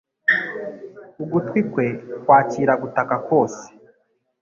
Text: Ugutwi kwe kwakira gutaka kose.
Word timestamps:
Ugutwi 1.23 1.59
kwe 1.71 1.87
kwakira 2.23 2.73
gutaka 2.81 3.15
kose. 3.27 3.63